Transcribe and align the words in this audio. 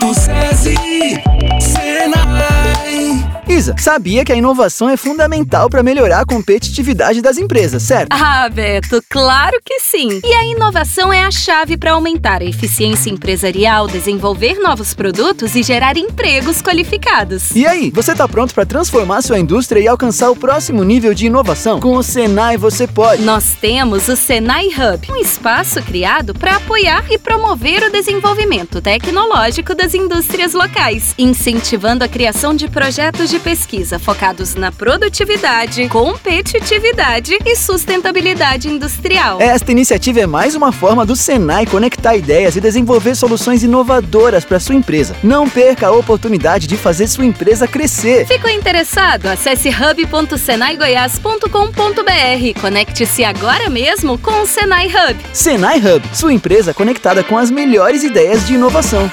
Instituto 0.00 0.14
SESI, 0.14 1.22
Senai. 3.60 3.70
Isa, 3.70 3.74
sabia 3.78 4.24
que 4.24 4.32
a 4.32 4.36
inovação 4.36 4.88
é 4.88 4.96
fundamental 4.96 5.68
para 5.68 5.82
melhorar 5.82 6.20
a 6.20 6.24
competitividade 6.24 7.20
das 7.20 7.36
empresas, 7.36 7.82
certo? 7.82 8.08
Ah, 8.10 8.48
Beto, 8.48 9.02
claro 9.08 9.58
que 9.64 9.78
sim. 9.80 10.20
E 10.24 10.32
a 10.32 10.44
inovação 10.46 11.12
é 11.12 11.22
a 11.22 11.30
chave 11.30 11.76
para 11.76 11.92
aumentar 11.92 12.40
a 12.40 12.44
eficiência 12.44 13.10
empresarial, 13.10 13.86
desenvolver 13.86 14.58
novos 14.58 14.94
produtos 14.94 15.54
e 15.54 15.62
gerar 15.62 15.96
empregos 15.96 16.62
qualificados. 16.62 17.50
E 17.54 17.66
aí, 17.66 17.90
você 17.90 18.12
está 18.12 18.26
pronto 18.26 18.54
para 18.54 18.64
transformar 18.64 19.22
sua 19.22 19.38
indústria 19.38 19.80
e 19.80 19.88
alcançar 19.88 20.30
o 20.30 20.36
próximo 20.36 20.82
nível 20.82 21.12
de 21.12 21.26
inovação? 21.26 21.80
Com 21.80 21.96
o 21.96 22.02
Senai 22.02 22.56
você 22.56 22.86
pode. 22.86 23.22
Nós 23.22 23.56
temos 23.60 24.08
o 24.08 24.16
Senai 24.16 24.68
Hub, 24.68 25.12
um 25.12 25.16
espaço 25.16 25.82
criado 25.82 26.32
para 26.32 26.56
apoiar 26.56 27.04
e 27.10 27.18
promover 27.18 27.82
o 27.82 27.92
desenvolvimento 27.92 28.80
tecnológico 28.80 29.74
das 29.74 29.94
indústrias 29.94 30.54
locais, 30.54 31.14
incentivando 31.18 32.04
a 32.04 32.08
criação 32.08 32.54
de 32.54 32.68
projetos 32.68 33.28
de 33.28 33.38
pesquisa 33.50 33.98
focados 33.98 34.54
na 34.54 34.70
produtividade, 34.70 35.88
competitividade 35.88 37.36
e 37.44 37.56
sustentabilidade 37.56 38.68
industrial. 38.68 39.40
Esta 39.40 39.72
iniciativa 39.72 40.20
é 40.20 40.26
mais 40.26 40.54
uma 40.54 40.70
forma 40.70 41.04
do 41.04 41.16
Senai 41.16 41.66
conectar 41.66 42.14
ideias 42.14 42.54
e 42.54 42.60
desenvolver 42.60 43.16
soluções 43.16 43.64
inovadoras 43.64 44.44
para 44.44 44.60
sua 44.60 44.76
empresa. 44.76 45.16
Não 45.20 45.50
perca 45.50 45.88
a 45.88 45.90
oportunidade 45.90 46.68
de 46.68 46.76
fazer 46.76 47.08
sua 47.08 47.24
empresa 47.24 47.66
crescer. 47.66 48.24
Ficou 48.24 48.50
interessado? 48.50 49.26
Acesse 49.26 49.68
hub.senaigoias.com.br. 49.68 52.60
Conecte-se 52.60 53.24
agora 53.24 53.68
mesmo 53.68 54.16
com 54.16 54.42
o 54.42 54.46
Senai 54.46 54.86
Hub. 54.86 55.16
Senai 55.32 55.78
Hub, 55.78 56.08
sua 56.14 56.32
empresa 56.32 56.72
conectada 56.72 57.24
com 57.24 57.36
as 57.36 57.50
melhores 57.50 58.04
ideias 58.04 58.46
de 58.46 58.54
inovação. 58.54 59.10